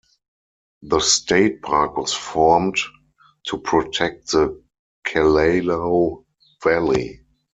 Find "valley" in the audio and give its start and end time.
6.63-7.21